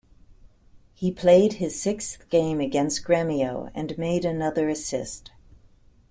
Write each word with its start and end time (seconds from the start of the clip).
He 0.95 1.11
played 1.11 1.53
his 1.53 1.79
sixth 1.79 2.27
game 2.29 2.59
against 2.59 3.03
Gremio 3.05 3.69
and 3.75 3.95
made 3.99 4.25
another 4.25 4.67
assist. 4.67 5.29